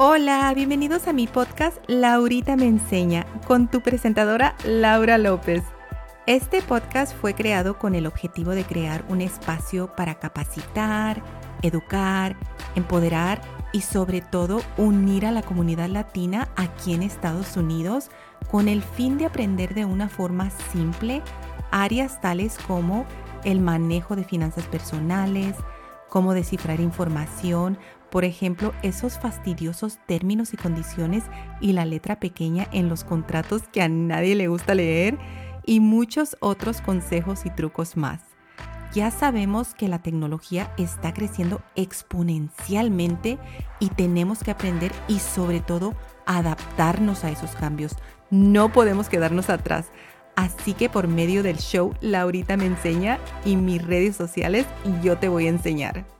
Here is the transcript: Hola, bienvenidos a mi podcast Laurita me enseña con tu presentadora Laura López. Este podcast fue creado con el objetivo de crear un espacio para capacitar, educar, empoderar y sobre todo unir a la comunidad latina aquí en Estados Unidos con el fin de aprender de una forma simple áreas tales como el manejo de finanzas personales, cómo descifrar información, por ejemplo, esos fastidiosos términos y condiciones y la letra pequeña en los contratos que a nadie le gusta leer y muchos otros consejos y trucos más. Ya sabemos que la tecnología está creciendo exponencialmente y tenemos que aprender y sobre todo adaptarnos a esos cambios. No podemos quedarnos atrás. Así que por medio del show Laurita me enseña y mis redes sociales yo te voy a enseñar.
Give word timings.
Hola, 0.00 0.54
bienvenidos 0.54 1.08
a 1.08 1.12
mi 1.12 1.26
podcast 1.26 1.78
Laurita 1.88 2.54
me 2.54 2.66
enseña 2.68 3.26
con 3.48 3.66
tu 3.66 3.80
presentadora 3.80 4.54
Laura 4.64 5.18
López. 5.18 5.64
Este 6.28 6.62
podcast 6.62 7.16
fue 7.16 7.34
creado 7.34 7.80
con 7.80 7.96
el 7.96 8.06
objetivo 8.06 8.52
de 8.52 8.62
crear 8.62 9.04
un 9.08 9.20
espacio 9.20 9.92
para 9.96 10.14
capacitar, 10.14 11.20
educar, 11.62 12.36
empoderar 12.76 13.40
y 13.72 13.80
sobre 13.80 14.20
todo 14.20 14.62
unir 14.76 15.26
a 15.26 15.32
la 15.32 15.42
comunidad 15.42 15.88
latina 15.88 16.46
aquí 16.54 16.94
en 16.94 17.02
Estados 17.02 17.56
Unidos 17.56 18.08
con 18.52 18.68
el 18.68 18.84
fin 18.84 19.18
de 19.18 19.26
aprender 19.26 19.74
de 19.74 19.84
una 19.84 20.08
forma 20.08 20.50
simple 20.70 21.22
áreas 21.72 22.20
tales 22.20 22.56
como 22.68 23.04
el 23.42 23.58
manejo 23.58 24.14
de 24.14 24.22
finanzas 24.22 24.64
personales, 24.66 25.56
cómo 26.08 26.34
descifrar 26.34 26.80
información, 26.80 27.78
por 28.10 28.24
ejemplo, 28.24 28.72
esos 28.82 29.18
fastidiosos 29.18 29.98
términos 30.06 30.54
y 30.54 30.56
condiciones 30.56 31.24
y 31.60 31.72
la 31.72 31.84
letra 31.84 32.18
pequeña 32.18 32.66
en 32.72 32.88
los 32.88 33.04
contratos 33.04 33.62
que 33.70 33.82
a 33.82 33.88
nadie 33.88 34.34
le 34.34 34.48
gusta 34.48 34.74
leer 34.74 35.18
y 35.66 35.80
muchos 35.80 36.36
otros 36.40 36.80
consejos 36.80 37.44
y 37.44 37.50
trucos 37.50 37.96
más. 37.96 38.22
Ya 38.94 39.10
sabemos 39.10 39.74
que 39.74 39.86
la 39.86 39.98
tecnología 39.98 40.72
está 40.78 41.12
creciendo 41.12 41.60
exponencialmente 41.76 43.38
y 43.80 43.90
tenemos 43.90 44.42
que 44.42 44.50
aprender 44.50 44.92
y 45.08 45.18
sobre 45.18 45.60
todo 45.60 45.94
adaptarnos 46.24 47.22
a 47.22 47.30
esos 47.30 47.50
cambios. 47.50 47.92
No 48.30 48.72
podemos 48.72 49.10
quedarnos 49.10 49.50
atrás. 49.50 49.90
Así 50.38 50.72
que 50.72 50.88
por 50.88 51.08
medio 51.08 51.42
del 51.42 51.56
show 51.56 51.94
Laurita 52.00 52.56
me 52.56 52.66
enseña 52.66 53.18
y 53.44 53.56
mis 53.56 53.84
redes 53.84 54.14
sociales 54.14 54.66
yo 55.02 55.18
te 55.18 55.28
voy 55.28 55.46
a 55.46 55.48
enseñar. 55.48 56.17